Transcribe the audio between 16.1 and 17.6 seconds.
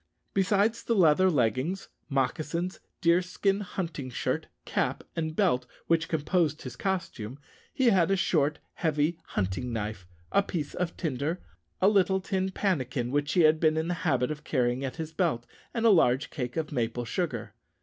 cake of maple sugar.